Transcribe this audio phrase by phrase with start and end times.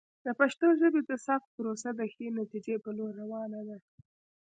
[0.25, 3.77] د پښتو ژبې د ثبت پروسه د ښې نتیجې په لور روانه ده.